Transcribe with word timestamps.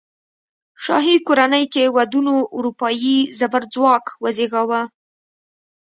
شاهي 0.85 1.15
کورنۍ 1.27 1.65
کې 1.73 1.83
ودونو 1.95 2.35
اروپايي 2.57 3.17
زبرځواک 3.39 4.05
وزېږاوه. 4.23 4.81